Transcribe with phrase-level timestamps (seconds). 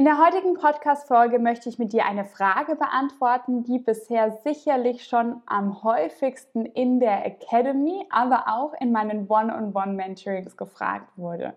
[0.00, 5.42] In der heutigen Podcast-Folge möchte ich mit dir eine Frage beantworten, die bisher sicherlich schon
[5.44, 11.52] am häufigsten in der Academy, aber auch in meinen One-on-One-Mentorings gefragt wurde.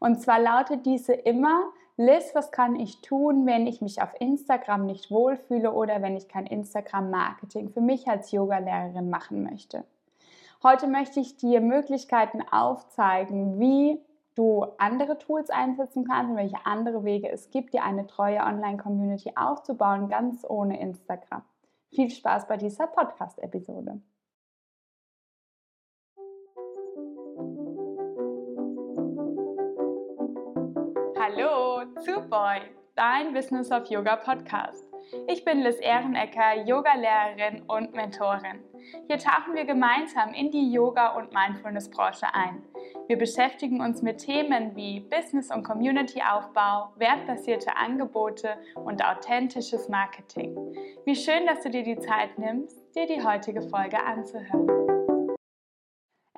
[0.00, 1.62] Und zwar lautet diese immer,
[1.96, 6.28] Liz, was kann ich tun, wenn ich mich auf Instagram nicht wohlfühle oder wenn ich
[6.28, 9.84] kein Instagram-Marketing für mich als Yogalehrerin machen möchte?
[10.62, 13.98] Heute möchte ich dir Möglichkeiten aufzeigen, wie
[14.38, 19.32] du andere Tools einsetzen kannst und welche andere Wege es gibt, dir eine treue Online-Community
[19.34, 21.42] aufzubauen, ganz ohne Instagram.
[21.90, 24.00] Viel Spaß bei dieser Podcast-Episode.
[31.18, 32.60] Hallo zu Boy,
[32.94, 34.87] dein Business of Yoga Podcast.
[35.26, 38.60] Ich bin Liz Ehrenecker, Yogalehrerin und Mentorin.
[39.06, 42.62] Hier tauchen wir gemeinsam in die Yoga- und Mindfulness-Branche ein.
[43.06, 50.56] Wir beschäftigen uns mit Themen wie Business- und Community-Aufbau, wertbasierte Angebote und authentisches Marketing.
[51.04, 54.97] Wie schön, dass du dir die Zeit nimmst, dir die heutige Folge anzuhören.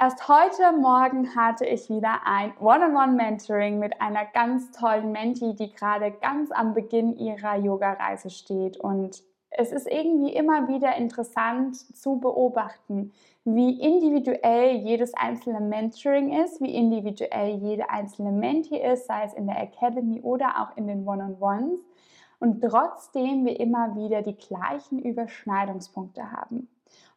[0.03, 6.11] Erst heute Morgen hatte ich wieder ein One-on-One-Mentoring mit einer ganz tollen Menti, die gerade
[6.11, 8.79] ganz am Beginn ihrer Yoga-Reise steht.
[8.79, 13.13] Und es ist irgendwie immer wieder interessant zu beobachten,
[13.45, 19.49] wie individuell jedes einzelne Mentoring ist, wie individuell jede einzelne Menti ist, sei es in
[19.49, 21.79] der Academy oder auch in den One-on-Ones.
[22.39, 26.69] Und trotzdem wir immer wieder die gleichen Überschneidungspunkte haben.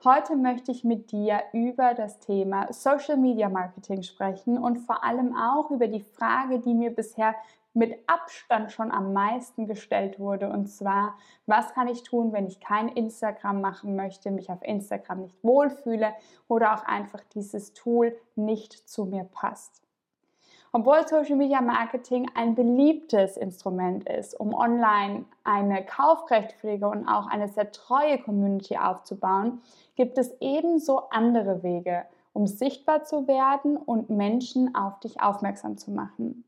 [0.05, 5.33] Heute möchte ich mit dir über das Thema Social Media Marketing sprechen und vor allem
[5.33, 7.33] auch über die Frage, die mir bisher
[7.73, 10.49] mit Abstand schon am meisten gestellt wurde.
[10.49, 11.15] Und zwar,
[11.45, 16.13] was kann ich tun, wenn ich kein Instagram machen möchte, mich auf Instagram nicht wohlfühle
[16.49, 19.83] oder auch einfach dieses Tool nicht zu mir passt.
[20.75, 27.47] Obwohl Social Media Marketing ein beliebtes Instrument ist, um online eine kaufrechtpflege und auch eine
[27.47, 29.61] sehr treue Community aufzubauen,
[29.95, 35.92] gibt es ebenso andere Wege, um sichtbar zu werden und Menschen auf dich aufmerksam zu
[35.92, 36.43] machen.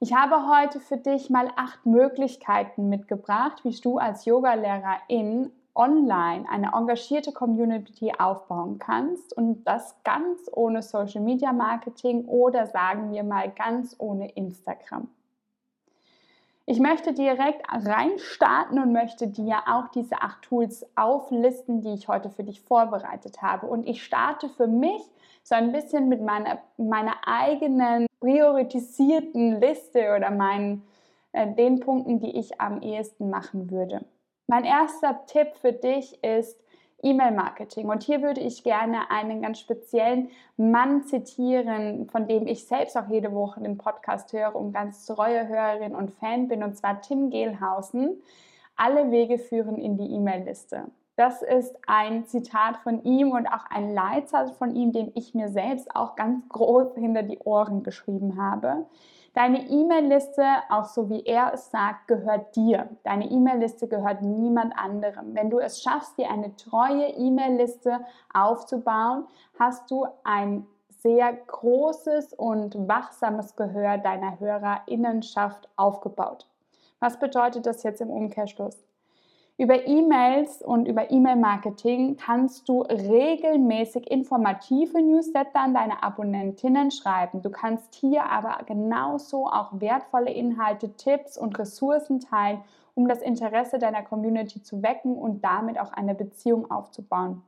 [0.00, 6.72] Ich habe heute für dich mal acht Möglichkeiten mitgebracht, wie du als Yogalehrerin online eine
[6.74, 13.50] engagierte Community aufbauen kannst und das ganz ohne Social Media Marketing oder sagen wir mal
[13.50, 15.08] ganz ohne Instagram.
[16.66, 22.30] Ich möchte direkt reinstarten und möchte dir auch diese acht Tools auflisten, die ich heute
[22.30, 23.66] für dich vorbereitet habe.
[23.66, 25.02] Und ich starte für mich
[25.42, 30.84] so ein bisschen mit meiner, meiner eigenen priorisierten Liste oder meinen,
[31.32, 34.04] äh, den Punkten, die ich am ehesten machen würde.
[34.50, 36.60] Mein erster Tipp für dich ist
[37.04, 37.88] E-Mail-Marketing.
[37.88, 43.06] Und hier würde ich gerne einen ganz speziellen Mann zitieren, von dem ich selbst auch
[43.08, 47.30] jede Woche den Podcast höre und ganz treue Hörerin und Fan bin, und zwar Tim
[47.30, 48.20] Gehlhausen.
[48.74, 50.86] Alle Wege führen in die E-Mail-Liste.
[51.14, 55.50] Das ist ein Zitat von ihm und auch ein Leitsatz von ihm, den ich mir
[55.50, 58.86] selbst auch ganz groß hinter die Ohren geschrieben habe.
[59.32, 62.88] Deine E-Mail-Liste, auch so wie er es sagt, gehört dir.
[63.04, 65.34] Deine E-Mail-Liste gehört niemand anderem.
[65.34, 68.00] Wenn du es schaffst, dir eine treue E-Mail-Liste
[68.34, 76.46] aufzubauen, hast du ein sehr großes und wachsames Gehör deiner Hörerinnenschaft aufgebaut.
[76.98, 78.84] Was bedeutet das jetzt im Umkehrschluss?
[79.60, 87.42] Über E-Mails und über E-Mail-Marketing kannst du regelmäßig informative Newsletter an deine Abonnentinnen schreiben.
[87.42, 92.62] Du kannst hier aber genauso auch wertvolle Inhalte, Tipps und Ressourcen teilen,
[92.94, 97.42] um das Interesse deiner Community zu wecken und damit auch eine Beziehung aufzubauen.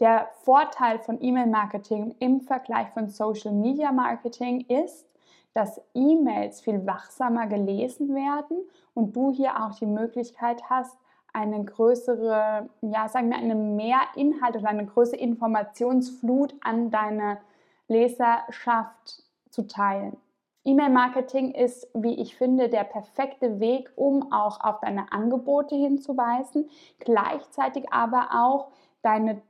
[0.00, 5.06] Der Vorteil von E-Mail-Marketing im Vergleich von Social-Media-Marketing ist,
[5.54, 8.58] dass E-Mails viel wachsamer gelesen werden
[8.94, 10.96] und du hier auch die Möglichkeit hast,
[11.32, 17.38] eine größere, ja, sagen wir, eine mehr Inhalt oder eine größere Informationsflut an deine
[17.86, 20.16] Leserschaft zu teilen.
[20.64, 26.68] E-Mail-Marketing ist, wie ich finde, der perfekte Weg, um auch auf deine Angebote hinzuweisen,
[26.98, 28.68] gleichzeitig aber auch
[29.02, 29.40] deine,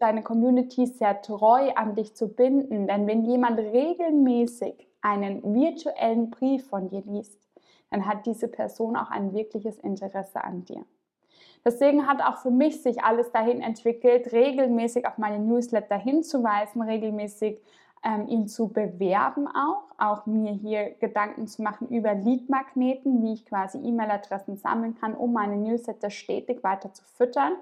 [0.00, 2.88] deine Community sehr treu an dich zu binden.
[2.88, 7.40] Denn wenn jemand regelmäßig einen virtuellen Brief von dir liest,
[7.90, 10.84] dann hat diese Person auch ein wirkliches Interesse an dir.
[11.64, 17.60] Deswegen hat auch für mich sich alles dahin entwickelt, regelmäßig auf meine Newsletter hinzuweisen, regelmäßig
[18.04, 23.46] ähm, ihn zu bewerben auch, auch mir hier Gedanken zu machen über Leadmagneten, wie ich
[23.46, 27.54] quasi E-Mail-Adressen sammeln kann, um meine Newsletter stetig weiter zu füttern.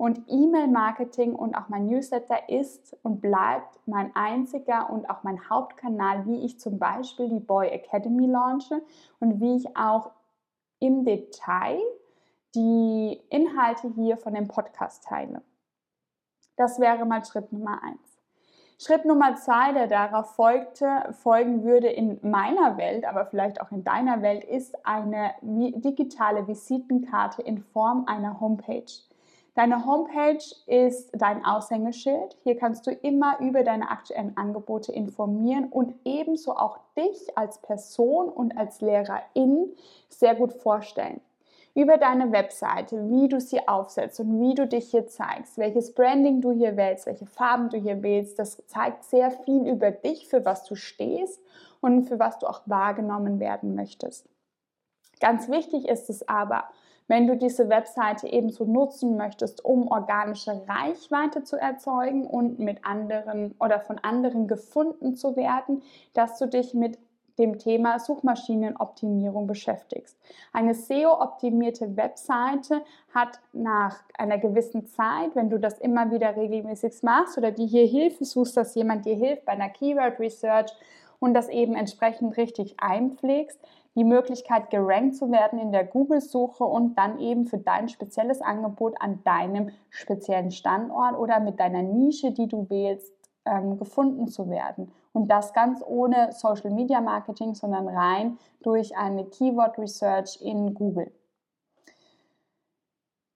[0.00, 6.24] Und E-Mail-Marketing und auch mein Newsletter ist und bleibt mein einziger und auch mein Hauptkanal,
[6.24, 8.80] wie ich zum Beispiel die Boy Academy launche
[9.18, 10.12] und wie ich auch
[10.78, 11.78] im Detail
[12.54, 15.42] die Inhalte hier von dem Podcast teile.
[16.56, 18.22] Das wäre mal Schritt Nummer eins.
[18.78, 23.84] Schritt Nummer zwei, der darauf folgte, folgen würde in meiner Welt, aber vielleicht auch in
[23.84, 29.09] deiner Welt, ist eine digitale Visitenkarte in Form einer Homepage.
[29.54, 32.36] Deine Homepage ist dein Aushängeschild.
[32.44, 38.28] Hier kannst du immer über deine aktuellen Angebote informieren und ebenso auch dich als Person
[38.28, 39.74] und als Lehrerin
[40.08, 41.20] sehr gut vorstellen
[41.74, 46.40] über deine Webseite, wie du sie aufsetzt und wie du dich hier zeigst, welches Branding
[46.40, 50.44] du hier wählst, welche Farben du hier wählst, das zeigt sehr viel über dich, für
[50.44, 51.40] was du stehst
[51.80, 54.28] und für was du auch wahrgenommen werden möchtest.
[55.20, 56.64] Ganz wichtig ist es aber,
[57.10, 63.56] wenn du diese Webseite ebenso nutzen möchtest, um organische Reichweite zu erzeugen und mit anderen
[63.58, 65.82] oder von anderen gefunden zu werden,
[66.14, 67.00] dass du dich mit
[67.36, 70.16] dem Thema Suchmaschinenoptimierung beschäftigst.
[70.52, 72.82] Eine SEO-optimierte Webseite
[73.12, 77.86] hat nach einer gewissen Zeit, wenn du das immer wieder regelmäßig machst oder dir hier
[77.86, 80.70] Hilfe suchst, dass jemand dir hilft bei einer Keyword Research
[81.18, 83.58] und das eben entsprechend richtig einpflegst,
[83.96, 88.94] die Möglichkeit gerankt zu werden in der Google-Suche und dann eben für dein spezielles Angebot
[89.00, 93.12] an deinem speziellen Standort oder mit deiner Nische, die du wählst,
[93.44, 94.92] ähm, gefunden zu werden.
[95.12, 101.12] Und das ganz ohne Social Media Marketing, sondern rein durch eine Keyword Research in Google.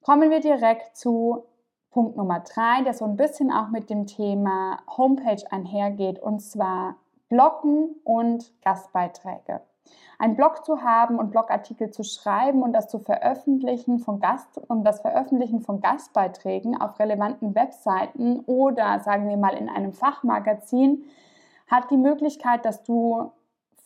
[0.02, 1.44] Kommen wir direkt zu
[1.90, 6.96] Punkt Nummer drei, der so ein bisschen auch mit dem Thema Homepage einhergeht, und zwar
[7.28, 9.60] Bloggen und Gastbeiträge.
[10.18, 14.84] Ein Blog zu haben und Blogartikel zu schreiben und das zu veröffentlichen von Gast und
[14.84, 21.04] das Veröffentlichen von Gastbeiträgen auf relevanten Webseiten oder sagen wir mal in einem Fachmagazin
[21.66, 23.32] hat die Möglichkeit, dass du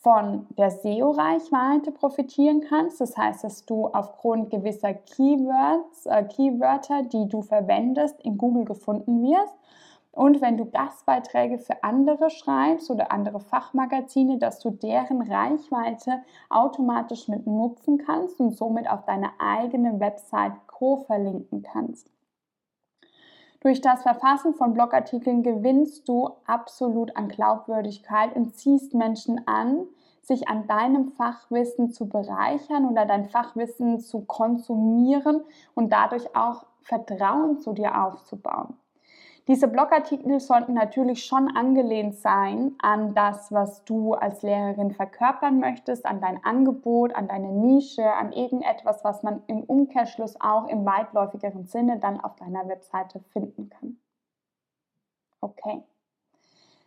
[0.01, 3.01] von der SEO-Reichweite profitieren kannst.
[3.01, 9.21] Das heißt, dass du aufgrund gewisser Keywords, äh, Keywörter, die du verwendest, in Google gefunden
[9.23, 9.55] wirst.
[10.19, 17.29] Und wenn du Gastbeiträge für andere schreibst oder andere Fachmagazine, dass du deren Reichweite automatisch
[17.29, 22.11] mit nutzen kannst und somit auf deine eigene Website co-verlinken kannst.
[23.61, 29.85] Durch das Verfassen von Blogartikeln gewinnst du absolut an Glaubwürdigkeit und ziehst Menschen an,
[30.21, 35.45] sich an deinem Fachwissen zu bereichern oder dein Fachwissen zu konsumieren
[35.75, 38.75] und dadurch auch Vertrauen zu dir aufzubauen.
[39.49, 46.05] Diese Blogartikel sollten natürlich schon angelehnt sein an das, was du als Lehrerin verkörpern möchtest,
[46.05, 51.65] an dein Angebot, an deine Nische, an irgendetwas, was man im Umkehrschluss auch im weitläufigeren
[51.65, 53.97] Sinne dann auf deiner Webseite finden kann.
[55.41, 55.81] Okay.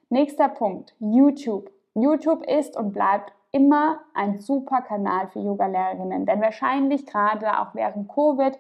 [0.09, 1.69] Nächster Punkt, YouTube.
[1.95, 8.09] YouTube ist und bleibt immer ein super Kanal für Yoga-Lehrerinnen, denn wahrscheinlich gerade auch während
[8.09, 8.57] Covid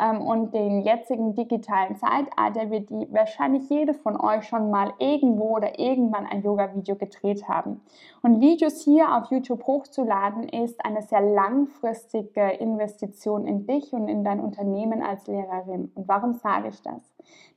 [0.00, 5.56] ähm, und den jetzigen digitalen Zeitalter wird die wahrscheinlich jede von euch schon mal irgendwo
[5.56, 7.82] oder irgendwann ein Yoga-Video gedreht haben.
[8.22, 14.24] Und Videos hier auf YouTube hochzuladen ist eine sehr langfristige Investition in dich und in
[14.24, 15.92] dein Unternehmen als Lehrerin.
[15.94, 17.02] Und warum sage ich das?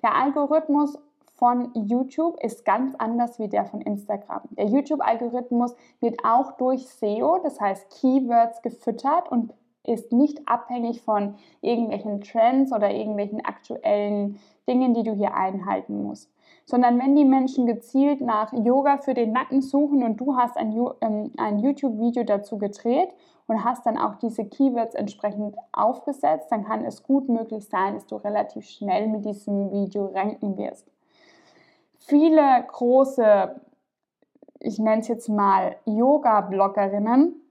[0.02, 1.00] Der Algorithmus
[1.36, 4.44] von YouTube ist ganz anders wie der von Instagram.
[4.52, 9.54] Der YouTube-Algorithmus wird auch durch SEO, das heißt Keywords, gefüttert und
[9.84, 16.32] ist nicht abhängig von irgendwelchen Trends oder irgendwelchen aktuellen Dingen, die du hier einhalten musst.
[16.66, 20.74] Sondern wenn die Menschen gezielt nach Yoga für den Nacken suchen und du hast ein,
[21.02, 23.10] ähm, ein YouTube-Video dazu gedreht
[23.48, 28.08] und hast dann auch diese Keywords entsprechend aufgesetzt, dann kann es gut möglich sein, dass
[28.08, 30.90] du relativ schnell mit diesem Video ranken wirst.
[32.00, 33.60] Viele große,
[34.60, 37.43] ich nenne es jetzt mal Yoga-Bloggerinnen,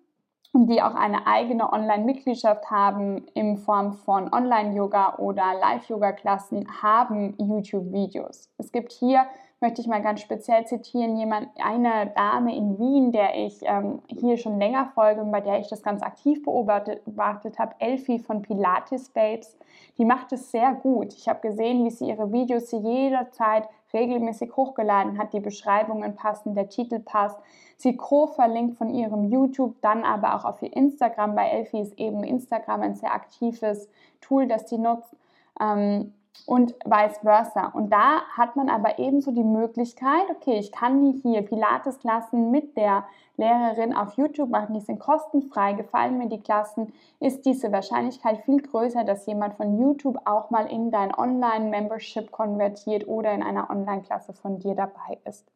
[0.55, 8.51] die auch eine eigene Online-Mitgliedschaft haben in Form von Online-Yoga oder Live-Yoga-Klassen, haben YouTube-Videos.
[8.59, 9.25] Es gibt hier,
[9.61, 14.37] möchte ich mal ganz speziell zitieren, jemand, eine Dame in Wien, der ich ähm, hier
[14.37, 18.43] schon länger folge und bei der ich das ganz aktiv beobachtet, beobachtet habe, Elfie von
[18.43, 19.57] Pilates Babes.
[19.97, 21.15] Die macht es sehr gut.
[21.15, 26.69] Ich habe gesehen, wie sie ihre Videos jederzeit regelmäßig hochgeladen hat, die Beschreibungen passen, der
[26.69, 27.39] Titel passt.
[27.77, 31.35] Sie co-verlinkt von ihrem YouTube, dann aber auch auf ihr Instagram.
[31.35, 33.89] Bei Elfie ist eben Instagram ein sehr aktives
[34.21, 35.15] Tool, das sie nutzt.
[35.61, 36.13] Ähm,
[36.47, 37.67] und vice versa.
[37.69, 43.05] Und da hat man aber ebenso die Möglichkeit, okay, ich kann hier Pilates-Klassen mit der
[43.37, 48.61] Lehrerin auf YouTube machen, die sind kostenfrei, gefallen mir die Klassen, ist diese Wahrscheinlichkeit viel
[48.61, 54.33] größer, dass jemand von YouTube auch mal in dein Online-Membership konvertiert oder in einer Online-Klasse
[54.33, 55.51] von dir dabei ist.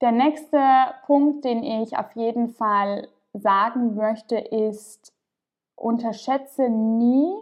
[0.00, 0.60] Der nächste
[1.06, 5.14] Punkt, den ich auf jeden Fall sagen möchte, ist,
[5.74, 7.34] unterschätze nie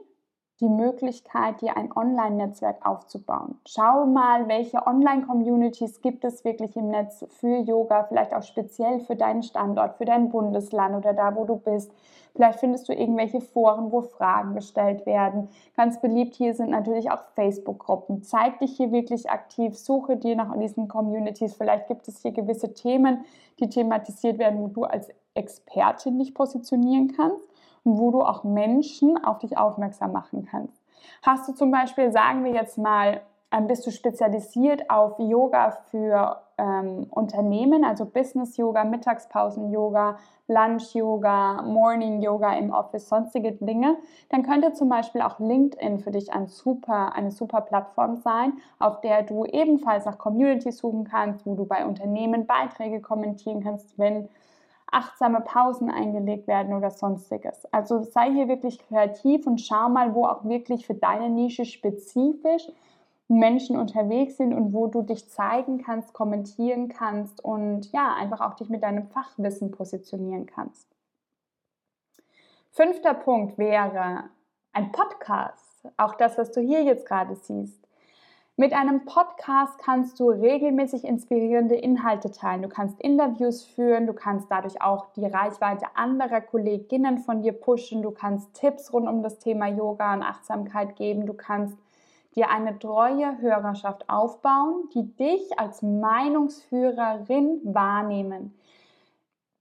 [0.65, 3.61] die Möglichkeit, dir ein Online-Netzwerk aufzubauen.
[3.67, 9.15] Schau mal, welche Online-Communities gibt es wirklich im Netz für Yoga, vielleicht auch speziell für
[9.15, 11.93] deinen Standort, für dein Bundesland oder da, wo du bist.
[12.33, 15.49] Vielleicht findest du irgendwelche Foren, wo Fragen gestellt werden.
[15.77, 18.23] Ganz beliebt hier sind natürlich auch Facebook-Gruppen.
[18.23, 21.55] Zeig dich hier wirklich aktiv, suche dir nach diesen Communities.
[21.55, 23.25] Vielleicht gibt es hier gewisse Themen,
[23.61, 27.54] die thematisiert werden, wo du als Expertin dich positionieren kannst
[27.85, 30.83] wo du auch Menschen auf dich aufmerksam machen kannst.
[31.23, 33.21] Hast du zum Beispiel, sagen wir jetzt mal,
[33.55, 40.95] ähm, bist du spezialisiert auf Yoga für ähm, Unternehmen, also Business Yoga, Mittagspausen Yoga, Lunch
[40.95, 43.97] Yoga, Morning Yoga im Office, sonstige Dinge,
[44.29, 49.01] dann könnte zum Beispiel auch LinkedIn für dich ein super, eine super Plattform sein, auf
[49.01, 54.29] der du ebenfalls nach Community suchen kannst, wo du bei Unternehmen Beiträge kommentieren kannst, wenn
[54.95, 57.67] achtsame Pausen eingelegt werden oder sonstiges.
[57.73, 62.69] Also sei hier wirklich kreativ und schau mal, wo auch wirklich für deine Nische spezifisch
[63.29, 68.55] Menschen unterwegs sind und wo du dich zeigen kannst, kommentieren kannst und ja, einfach auch
[68.55, 70.87] dich mit deinem Fachwissen positionieren kannst.
[72.71, 74.25] Fünfter Punkt wäre
[74.73, 75.89] ein Podcast.
[75.97, 77.84] Auch das, was du hier jetzt gerade siehst.
[78.57, 82.63] Mit einem Podcast kannst du regelmäßig inspirierende Inhalte teilen.
[82.63, 88.01] Du kannst Interviews führen, du kannst dadurch auch die Reichweite anderer Kolleginnen von dir pushen,
[88.01, 91.77] du kannst Tipps rund um das Thema Yoga und Achtsamkeit geben, du kannst
[92.37, 98.57] dir eine treue Hörerschaft aufbauen, die dich als Meinungsführerin wahrnehmen.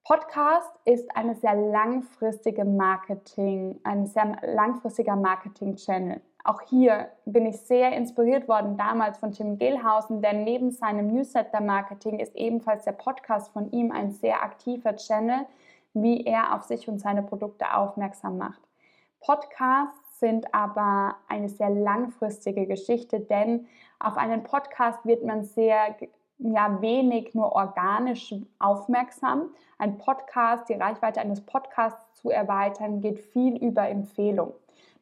[0.04, 6.22] Podcast ist eine sehr langfristige Marketing, ein sehr langfristiger Marketing-Channel.
[6.46, 12.20] Auch hier bin ich sehr inspiriert worden damals von Tim Gehlhausen, denn neben seinem Newsletter-Marketing
[12.20, 15.46] ist ebenfalls der Podcast von ihm ein sehr aktiver Channel,
[15.94, 18.62] wie er auf sich und seine Produkte aufmerksam macht.
[19.22, 23.68] Podcasts sind aber eine sehr langfristige Geschichte, denn
[24.00, 25.96] auf einen Podcast wird man sehr
[26.44, 29.50] ja, wenig nur organisch aufmerksam.
[29.78, 34.54] Ein Podcast, die Reichweite eines Podcasts zu erweitern, geht viel über Empfehlung.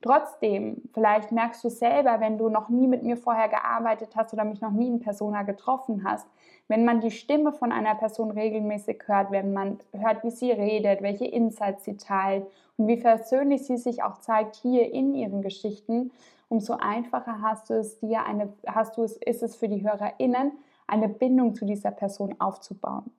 [0.01, 4.43] Trotzdem, vielleicht merkst du selber, wenn du noch nie mit mir vorher gearbeitet hast oder
[4.43, 6.27] mich noch nie in Persona getroffen hast,
[6.67, 11.03] wenn man die Stimme von einer Person regelmäßig hört, wenn man hört, wie sie redet,
[11.03, 16.11] welche Insights sie teilt und wie persönlich sie sich auch zeigt hier in ihren Geschichten,
[16.49, 20.51] umso einfacher hast du es dir eine, hast du es, ist es für die HörerInnen,
[20.91, 23.11] eine Bindung zu dieser Person aufzubauen.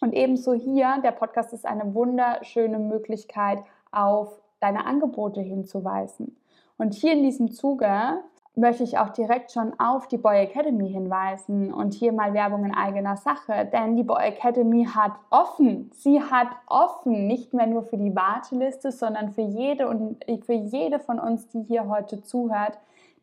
[0.00, 6.36] Und ebenso hier, der Podcast ist eine wunderschöne Möglichkeit, auf deine Angebote hinzuweisen.
[6.76, 8.20] Und hier in diesem Zuge
[8.56, 12.74] möchte ich auch direkt schon auf die Boy Academy hinweisen und hier mal Werbung in
[12.74, 17.98] eigener Sache, denn die Boy Academy hat offen, sie hat offen, nicht mehr nur für
[17.98, 22.78] die Warteliste, sondern für jede und für jede von uns, die hier heute zuhört,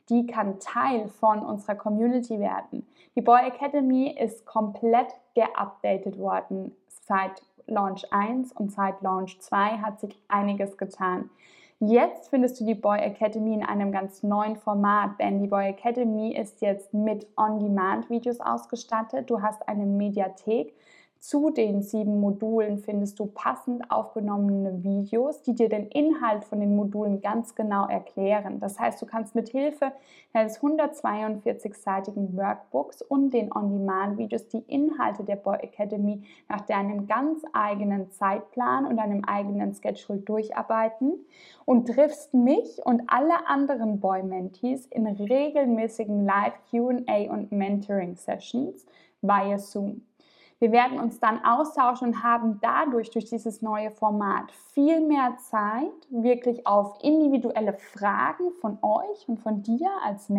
[0.10, 2.86] die kann Teil von unserer Community werden.
[3.16, 10.00] Die Boy Academy ist komplett geupdatet worden seit Launch 1 und seit Launch 2 hat
[10.00, 11.30] sich einiges getan.
[11.80, 16.34] Jetzt findest du die Boy Academy in einem ganz neuen Format, denn die Boy Academy
[16.34, 19.30] ist jetzt mit On-Demand-Videos ausgestattet.
[19.30, 20.74] Du hast eine Mediathek,
[21.24, 26.76] zu den sieben Modulen findest du passend aufgenommene Videos, die dir den Inhalt von den
[26.76, 28.60] Modulen ganz genau erklären.
[28.60, 29.94] Das heißt, du kannst mit Hilfe
[30.34, 38.12] eines 142-seitigen Workbooks und den On-Demand-Videos die Inhalte der Boy Academy nach deinem ganz eigenen
[38.12, 41.14] Zeitplan und deinem eigenen Schedule durcharbeiten
[41.64, 48.86] und triffst mich und alle anderen Boy-Mentees in regelmäßigen Live-QA und Mentoring-Sessions
[49.22, 50.02] via Zoom.
[50.64, 55.92] Wir werden uns dann austauschen und haben dadurch, durch dieses neue Format, viel mehr Zeit,
[56.10, 60.30] wirklich auf individuelle Fragen von euch und von dir als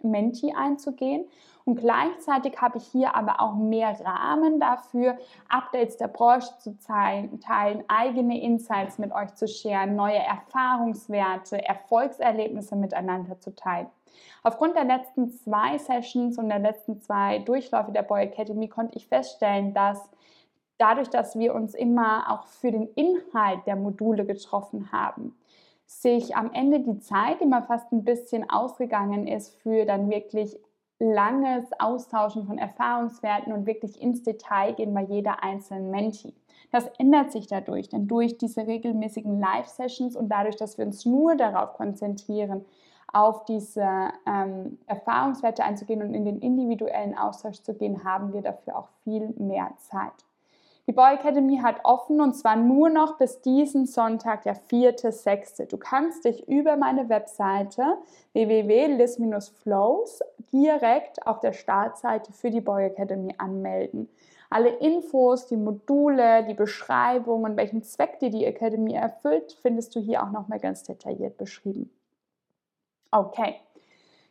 [0.00, 1.26] Menti einzugehen.
[1.66, 5.18] Und gleichzeitig habe ich hier aber auch mehr Rahmen dafür,
[5.50, 13.38] Updates der Branche zu teilen, eigene Insights mit euch zu scheren, neue Erfahrungswerte, Erfolgserlebnisse miteinander
[13.38, 13.88] zu teilen.
[14.42, 19.06] Aufgrund der letzten zwei Sessions und der letzten zwei Durchläufe der Boy Academy konnte ich
[19.06, 20.08] feststellen, dass
[20.78, 25.36] dadurch, dass wir uns immer auch für den Inhalt der Module getroffen haben,
[25.86, 30.58] sich am Ende die Zeit immer fast ein bisschen ausgegangen ist für dann wirklich
[30.98, 36.34] langes Austauschen von Erfahrungswerten und wirklich ins Detail gehen bei jeder einzelnen Menti.
[36.70, 41.36] Das ändert sich dadurch, denn durch diese regelmäßigen Live-Sessions und dadurch, dass wir uns nur
[41.36, 42.64] darauf konzentrieren,
[43.14, 43.86] auf diese
[44.26, 49.28] ähm, Erfahrungswerte einzugehen und in den individuellen Austausch zu gehen, haben wir dafür auch viel
[49.38, 50.12] mehr Zeit.
[50.86, 55.66] Die Boy Academy hat offen und zwar nur noch bis diesen Sonntag, der 4.6.
[55.68, 57.96] Du kannst dich über meine Webseite
[58.34, 60.20] www.lis-flows
[60.52, 64.10] direkt auf der Startseite für die Boy Academy anmelden.
[64.50, 70.22] Alle Infos, die Module, die Beschreibungen, welchen Zweck dir die Academy erfüllt, findest du hier
[70.22, 71.90] auch nochmal ganz detailliert beschrieben.
[73.14, 73.62] Okay,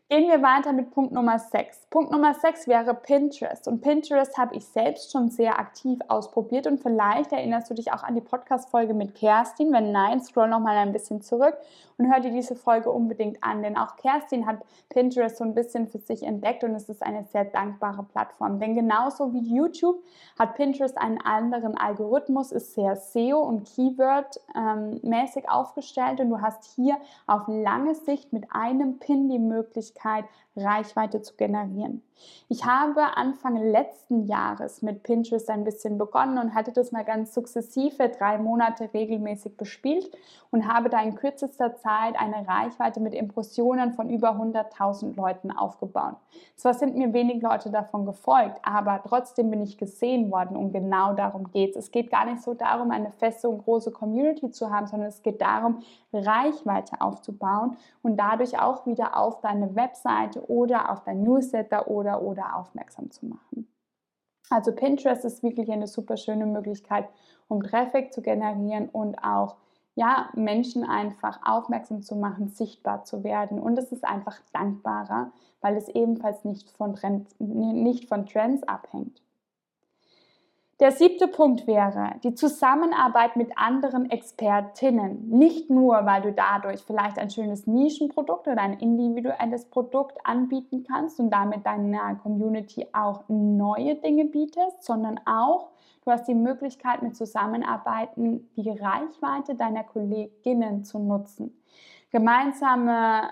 [0.09, 1.87] Gehen wir weiter mit Punkt Nummer 6.
[1.89, 3.67] Punkt Nummer 6 wäre Pinterest.
[3.67, 6.67] Und Pinterest habe ich selbst schon sehr aktiv ausprobiert.
[6.67, 9.71] Und vielleicht erinnerst du dich auch an die Podcast-Folge mit Kerstin.
[9.71, 11.57] Wenn nein, scroll noch mal ein bisschen zurück
[11.97, 13.63] und hör dir diese Folge unbedingt an.
[13.63, 14.57] Denn auch Kerstin hat
[14.89, 18.59] Pinterest so ein bisschen für sich entdeckt und es ist eine sehr dankbare Plattform.
[18.59, 20.03] Denn genauso wie YouTube
[20.37, 26.19] hat Pinterest einen anderen Algorithmus, ist sehr SEO und Keyword-mäßig ähm, aufgestellt.
[26.19, 31.35] Und du hast hier auf lange Sicht mit einem Pin die Möglichkeit, Möglichkeit, Reichweite zu
[31.35, 32.01] generieren.
[32.49, 37.33] Ich habe Anfang letzten Jahres mit Pinterest ein bisschen begonnen und hatte das mal ganz
[37.33, 40.11] sukzessive drei Monate regelmäßig bespielt
[40.51, 46.15] und habe da in kürzester Zeit eine Reichweite mit Impressionen von über 100.000 Leuten aufgebaut.
[46.55, 51.13] Zwar sind mir wenig Leute davon gefolgt, aber trotzdem bin ich gesehen worden und genau
[51.13, 51.85] darum geht es.
[51.85, 55.23] Es geht gar nicht so darum, eine feste und große Community zu haben, sondern es
[55.23, 55.81] geht darum,
[56.13, 62.55] Reichweite aufzubauen und dadurch auch wieder auf deine Webseite oder auf dein Newsletter oder oder
[62.55, 63.67] aufmerksam zu machen.
[64.49, 67.07] Also Pinterest ist wirklich eine super schöne Möglichkeit,
[67.47, 69.55] um Traffic zu generieren und auch
[69.95, 73.59] ja, Menschen einfach aufmerksam zu machen, sichtbar zu werden.
[73.59, 75.31] Und es ist einfach dankbarer,
[75.61, 79.22] weil es ebenfalls nicht von, Trends, nicht von Trends abhängt.
[80.79, 85.29] Der siebte Punkt wäre die Zusammenarbeit mit anderen Expertinnen.
[85.29, 91.19] Nicht nur, weil du dadurch vielleicht ein schönes Nischenprodukt oder ein individuelles Produkt anbieten kannst
[91.19, 95.69] und damit deiner Community auch neue Dinge bietest, sondern auch,
[96.05, 101.55] du hast die Möglichkeit mit Zusammenarbeiten die Reichweite deiner Kolleginnen zu nutzen.
[102.11, 103.29] Gemeinsame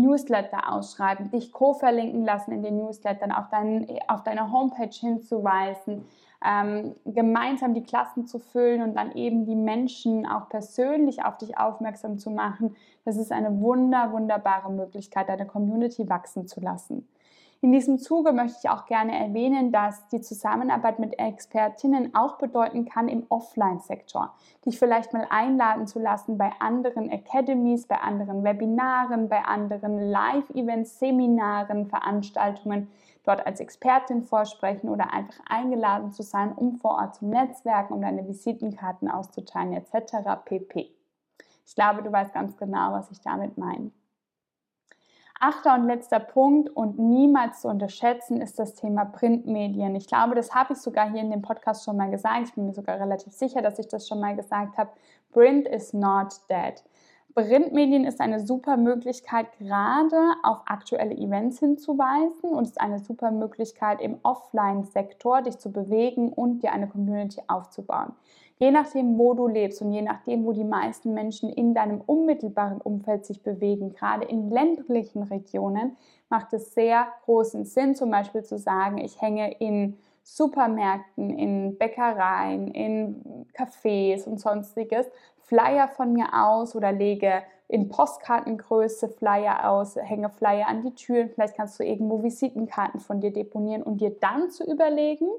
[0.00, 6.04] Newsletter ausschreiben, dich co-verlinken lassen in den Newslettern, auf, dein, auf deine Homepage hinzuweisen,
[6.44, 11.58] ähm, gemeinsam die Klassen zu füllen und dann eben die Menschen auch persönlich auf dich
[11.58, 12.76] aufmerksam zu machen.
[13.04, 17.06] Das ist eine wunder, wunderbare Möglichkeit, deine Community wachsen zu lassen.
[17.62, 22.86] In diesem Zuge möchte ich auch gerne erwähnen, dass die Zusammenarbeit mit Expertinnen auch bedeuten
[22.86, 29.28] kann im Offline-Sektor, dich vielleicht mal einladen zu lassen bei anderen Academies, bei anderen Webinaren,
[29.28, 32.88] bei anderen Live-Events, Seminaren, Veranstaltungen,
[33.24, 38.00] dort als Expertin vorsprechen oder einfach eingeladen zu sein, um vor Ort zu netzwerken, um
[38.00, 40.42] deine Visitenkarten auszuteilen etc.
[40.46, 40.90] pp.
[41.66, 43.90] Ich glaube, du weißt ganz genau, was ich damit meine.
[45.42, 49.96] Achter und letzter Punkt und niemals zu unterschätzen ist das Thema Printmedien.
[49.96, 52.48] Ich glaube, das habe ich sogar hier in dem Podcast schon mal gesagt.
[52.48, 54.90] Ich bin mir sogar relativ sicher, dass ich das schon mal gesagt habe.
[55.32, 56.84] Print is not dead.
[57.34, 64.02] Printmedien ist eine super Möglichkeit, gerade auf aktuelle Events hinzuweisen und ist eine super Möglichkeit,
[64.02, 68.12] im Offline-Sektor dich zu bewegen und dir eine Community aufzubauen.
[68.62, 72.78] Je nachdem, wo du lebst und je nachdem, wo die meisten Menschen in deinem unmittelbaren
[72.82, 75.96] Umfeld sich bewegen, gerade in ländlichen Regionen,
[76.28, 82.68] macht es sehr großen Sinn, zum Beispiel zu sagen, ich hänge in Supermärkten, in Bäckereien,
[82.68, 85.06] in Cafés und sonstiges
[85.38, 91.30] Flyer von mir aus oder lege in Postkartengröße Flyer aus, hänge Flyer an die Türen.
[91.30, 95.30] Vielleicht kannst du irgendwo Visitenkarten von dir deponieren und dir dann zu überlegen,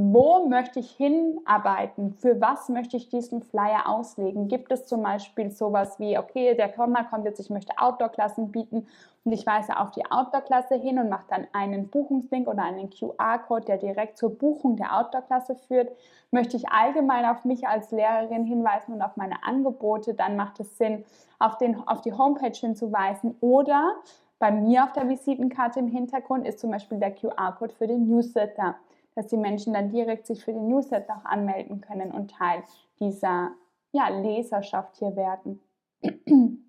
[0.00, 2.12] wo möchte ich hinarbeiten?
[2.12, 4.46] Für was möchte ich diesen Flyer auslegen?
[4.46, 8.86] Gibt es zum Beispiel sowas wie, okay, der Komma kommt jetzt, ich möchte Outdoor-Klassen bieten
[9.24, 13.64] und ich weise auf die Outdoor-Klasse hin und mache dann einen Buchungslink oder einen QR-Code,
[13.64, 15.90] der direkt zur Buchung der Outdoor-Klasse führt.
[16.30, 20.78] Möchte ich allgemein auf mich als Lehrerin hinweisen und auf meine Angebote, dann macht es
[20.78, 21.04] Sinn,
[21.40, 23.96] auf, den, auf die Homepage hinzuweisen oder
[24.38, 28.76] bei mir auf der Visitenkarte im Hintergrund ist zum Beispiel der QR-Code für den Newsletter
[29.18, 32.62] dass die Menschen dann direkt sich für den Newsletter auch anmelden können und Teil
[33.00, 33.50] dieser
[33.90, 35.60] ja, Leserschaft hier werden.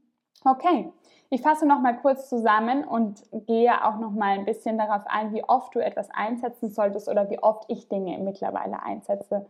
[0.45, 0.89] Okay,
[1.29, 5.33] ich fasse noch mal kurz zusammen und gehe auch noch mal ein bisschen darauf ein,
[5.33, 9.45] wie oft du etwas einsetzen solltest oder wie oft ich Dinge mittlerweile einsetze.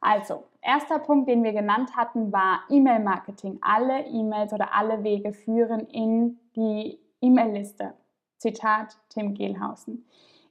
[0.00, 3.60] Also, erster Punkt, den wir genannt hatten, war E-Mail-Marketing.
[3.62, 7.94] Alle E-Mails oder alle Wege führen in die E-Mail-Liste.
[8.38, 10.04] Zitat Tim Gehlhausen.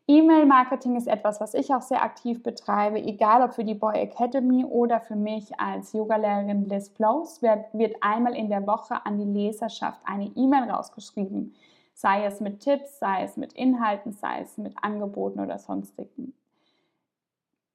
[0.07, 4.63] E-Mail-Marketing ist etwas, was ich auch sehr aktiv betreibe, egal ob für die Boy Academy
[4.63, 7.65] oder für mich als Yogalehrerin Liz Blows, wird,
[8.01, 11.55] einmal in der Woche an die Leserschaft eine E-Mail rausgeschrieben.
[11.95, 16.35] Sei es mit Tipps, sei es mit Inhalten, sei es mit Angeboten oder sonstigen.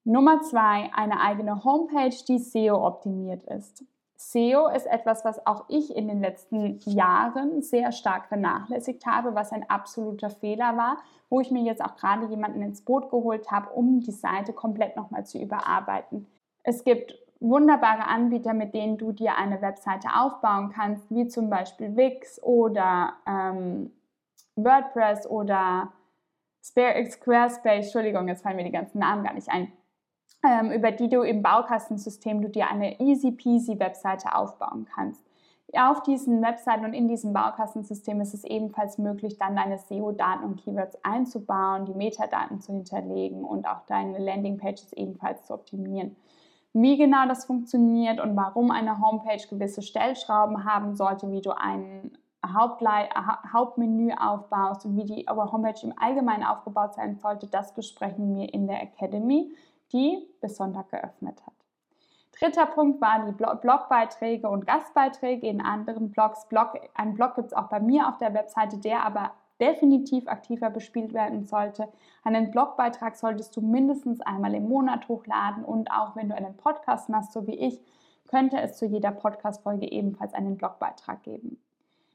[0.05, 3.83] Nummer zwei, eine eigene Homepage, die SEO optimiert ist.
[4.21, 9.51] SEO ist etwas, was auch ich in den letzten Jahren sehr stark vernachlässigt habe, was
[9.51, 10.97] ein absoluter Fehler war,
[11.29, 14.95] wo ich mir jetzt auch gerade jemanden ins Boot geholt habe, um die Seite komplett
[14.95, 16.27] nochmal zu überarbeiten.
[16.63, 21.95] Es gibt wunderbare Anbieter, mit denen du dir eine Webseite aufbauen kannst, wie zum Beispiel
[21.95, 23.91] Wix oder ähm,
[24.55, 25.91] WordPress oder
[26.63, 29.71] Squarespace, Entschuldigung, jetzt fallen mir die ganzen Namen gar nicht ein
[30.73, 35.21] über die du im Baukastensystem du dir eine easy peasy Webseite aufbauen kannst.
[35.73, 40.57] Auf diesen Webseiten und in diesem Baukastensystem ist es ebenfalls möglich, dann deine SEO-Daten und
[40.57, 46.17] Keywords einzubauen, die Metadaten zu hinterlegen und auch deine Landingpages ebenfalls zu optimieren.
[46.73, 52.17] Wie genau das funktioniert und warum eine Homepage gewisse Stellschrauben haben sollte, wie du ein
[52.43, 58.67] Hauptmenü aufbaust und wie die Homepage im Allgemeinen aufgebaut sein sollte, das besprechen wir in
[58.67, 59.53] der Academy
[59.93, 61.53] die bis Sonntag geöffnet hat.
[62.39, 66.47] Dritter Punkt waren die Blogbeiträge und Gastbeiträge in anderen Blogs.
[66.47, 70.71] Blog, ein Blog gibt es auch bei mir auf der Webseite, der aber definitiv aktiver
[70.71, 71.87] bespielt werden sollte.
[72.23, 77.09] Einen Blogbeitrag solltest du mindestens einmal im Monat hochladen und auch wenn du einen Podcast
[77.09, 77.79] machst, so wie ich,
[78.27, 81.61] könnte es zu jeder Podcast-Folge ebenfalls einen Blogbeitrag geben.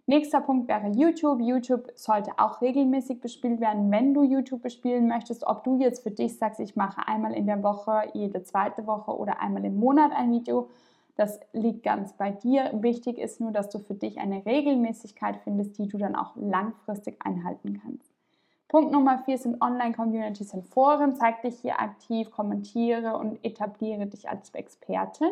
[0.09, 1.40] Nächster Punkt wäre YouTube.
[1.40, 5.45] YouTube sollte auch regelmäßig bespielt werden, wenn du YouTube bespielen möchtest.
[5.45, 9.11] Ob du jetzt für dich sagst, ich mache einmal in der Woche, jede zweite Woche
[9.11, 10.69] oder einmal im Monat ein Video,
[11.16, 12.71] das liegt ganz bei dir.
[12.75, 17.16] Wichtig ist nur, dass du für dich eine Regelmäßigkeit findest, die du dann auch langfristig
[17.25, 18.12] einhalten kannst.
[18.69, 21.16] Punkt Nummer vier sind Online-Communities und Foren.
[21.16, 25.31] Zeig dich hier aktiv, kommentiere und etabliere dich als Expertin.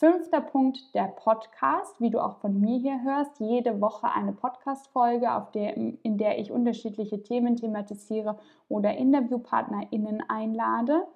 [0.00, 3.38] Fünfter Punkt, der Podcast, wie du auch von mir hier hörst.
[3.38, 8.38] Jede Woche eine Podcast-Folge, in der ich unterschiedliche Themen thematisiere
[8.70, 11.06] oder InterviewpartnerInnen einlade.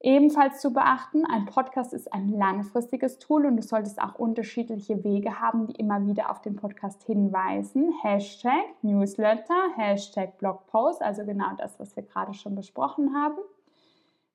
[0.00, 5.40] Ebenfalls zu beachten, ein Podcast ist ein langfristiges Tool und du solltest auch unterschiedliche Wege
[5.40, 7.94] haben, die immer wieder auf den Podcast hinweisen.
[8.02, 13.38] Hashtag Newsletter, Hashtag Blogpost, also genau das, was wir gerade schon besprochen haben.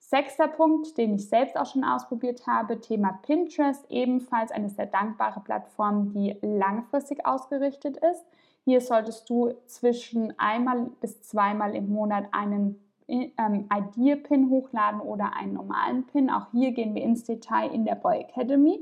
[0.09, 5.41] Sechster Punkt, den ich selbst auch schon ausprobiert habe, Thema Pinterest, ebenfalls eine sehr dankbare
[5.41, 8.23] Plattform, die langfristig ausgerichtet ist.
[8.63, 15.55] Hier solltest du zwischen einmal bis zweimal im Monat einen ähm, Idea-Pin hochladen oder einen
[15.55, 16.29] normalen Pin.
[16.29, 18.79] Auch hier gehen wir ins Detail in der Boy Academy.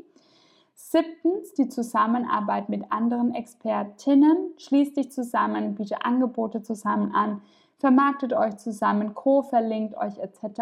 [0.75, 4.53] Siebtens, die Zusammenarbeit mit anderen Expertinnen.
[4.57, 7.41] Schließt dich zusammen, bietet Angebote zusammen an,
[7.79, 10.61] vermarktet euch zusammen, co-verlinkt euch etc.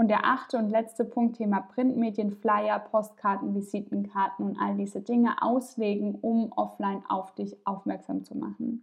[0.00, 5.42] Und der achte und letzte Punkt, Thema Printmedien, Flyer, Postkarten, Visitenkarten und all diese Dinge
[5.42, 8.82] auslegen, um offline auf dich aufmerksam zu machen.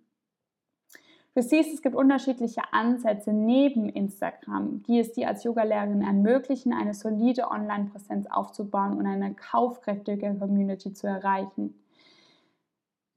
[1.33, 6.93] Du siehst, es gibt unterschiedliche Ansätze neben Instagram, die es dir als Yogalehrerin ermöglichen, eine
[6.93, 11.73] solide Online-Präsenz aufzubauen und eine kaufkräftige Community zu erreichen.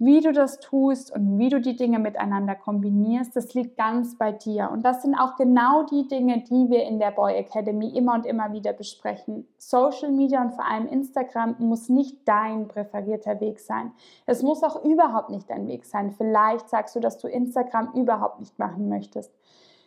[0.03, 4.33] Wie du das tust und wie du die Dinge miteinander kombinierst, das liegt ganz bei
[4.33, 4.71] dir.
[4.73, 8.25] Und das sind auch genau die Dinge, die wir in der Boy Academy immer und
[8.25, 9.47] immer wieder besprechen.
[9.59, 13.93] Social Media und vor allem Instagram muss nicht dein präferierter Weg sein.
[14.25, 16.13] Es muss auch überhaupt nicht dein Weg sein.
[16.13, 19.31] Vielleicht sagst du, dass du Instagram überhaupt nicht machen möchtest.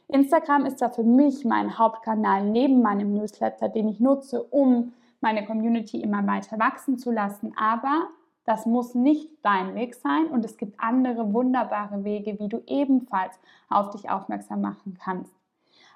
[0.09, 5.43] Instagram ist da für mich mein Hauptkanal neben meinem Newsletter, den ich nutze, um meine
[5.43, 7.55] Community immer weiter wachsen zu lassen.
[7.57, 8.09] Aber
[8.45, 13.39] das muss nicht dein Weg sein und es gibt andere wunderbare Wege, wie du ebenfalls
[13.69, 15.33] auf dich aufmerksam machen kannst.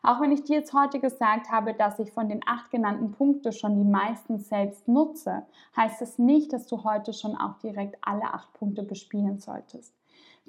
[0.04, 3.52] Auch wenn ich dir jetzt heute gesagt habe, dass ich von den acht genannten Punkten
[3.52, 7.98] schon die meisten selbst nutze, heißt es das nicht, dass du heute schon auch direkt
[8.02, 9.97] alle acht Punkte bespielen solltest.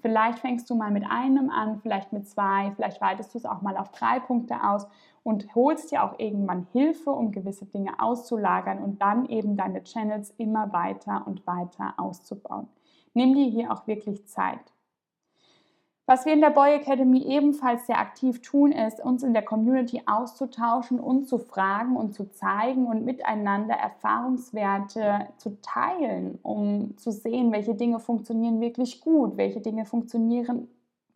[0.00, 3.62] Vielleicht fängst du mal mit einem an, vielleicht mit zwei, vielleicht weitest du es auch
[3.62, 4.86] mal auf drei Punkte aus
[5.22, 10.30] und holst dir auch irgendwann Hilfe, um gewisse Dinge auszulagern und dann eben deine Channels
[10.38, 12.68] immer weiter und weiter auszubauen.
[13.14, 14.72] Nimm dir hier auch wirklich Zeit.
[16.08, 20.00] Was wir in der Boy Academy ebenfalls sehr aktiv tun, ist, uns in der Community
[20.06, 27.52] auszutauschen und zu fragen und zu zeigen und miteinander Erfahrungswerte zu teilen, um zu sehen,
[27.52, 30.68] welche Dinge funktionieren wirklich gut, welche Dinge funktionieren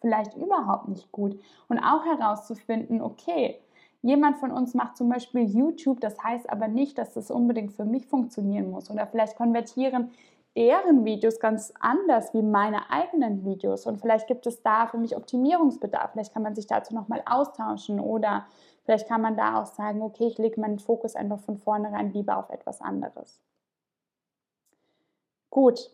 [0.02, 3.56] vielleicht überhaupt nicht gut und auch herauszufinden, okay,
[4.04, 7.84] Jemand von uns macht zum Beispiel YouTube, das heißt aber nicht, dass das unbedingt für
[7.84, 8.90] mich funktionieren muss.
[8.90, 10.10] Oder vielleicht konvertieren
[10.56, 13.86] deren Videos ganz anders wie meine eigenen Videos.
[13.86, 16.12] Und vielleicht gibt es da für mich Optimierungsbedarf.
[16.12, 18.46] Vielleicht kann man sich dazu nochmal austauschen oder
[18.84, 22.36] vielleicht kann man da auch sagen, okay, ich lege meinen Fokus einfach von vornherein lieber
[22.36, 23.40] auf etwas anderes.
[25.48, 25.90] Gut,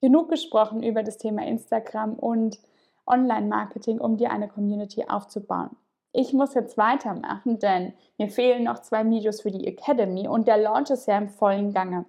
[0.00, 2.58] genug gesprochen über das Thema Instagram und
[3.06, 5.70] Online-Marketing, um dir eine Community aufzubauen.
[6.12, 10.56] Ich muss jetzt weitermachen, denn mir fehlen noch zwei Videos für die Academy und der
[10.56, 12.06] Launch ist ja im vollen Gange.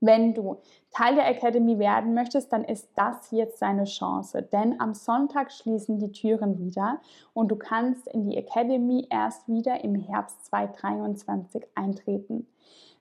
[0.00, 0.58] Wenn du
[0.92, 5.98] Teil der Academy werden möchtest, dann ist das jetzt deine Chance, denn am Sonntag schließen
[5.98, 7.00] die Türen wieder
[7.34, 12.46] und du kannst in die Academy erst wieder im Herbst 2023 eintreten.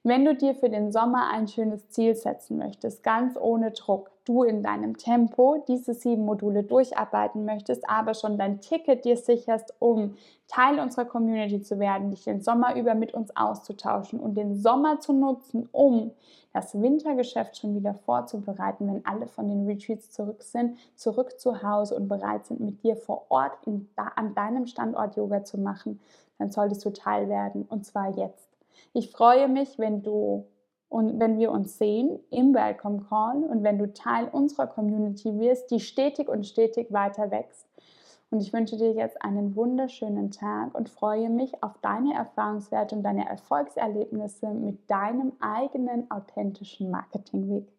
[0.03, 4.43] Wenn du dir für den Sommer ein schönes Ziel setzen möchtest, ganz ohne Druck, du
[4.43, 10.15] in deinem Tempo diese sieben Module durcharbeiten möchtest, aber schon dein Ticket dir sicherst, um
[10.47, 14.99] Teil unserer Community zu werden, dich den Sommer über mit uns auszutauschen und den Sommer
[14.99, 16.11] zu nutzen, um
[16.53, 21.95] das Wintergeschäft schon wieder vorzubereiten, wenn alle von den Retreats zurück sind, zurück zu Hause
[21.95, 25.99] und bereit sind, mit dir vor Ort in, an deinem Standort Yoga zu machen,
[26.37, 28.46] dann solltest du Teil werden und zwar jetzt.
[28.93, 30.45] Ich freue mich, wenn du
[30.89, 35.69] und wenn wir uns sehen im Welcome Call und wenn du Teil unserer Community wirst,
[35.71, 37.67] die stetig und stetig weiter wächst.
[38.29, 43.03] Und ich wünsche dir jetzt einen wunderschönen Tag und freue mich auf deine Erfahrungswerte und
[43.03, 47.71] deine Erfolgserlebnisse mit deinem eigenen authentischen Marketingweg.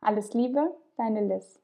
[0.00, 1.60] Alles Liebe, deine Liz.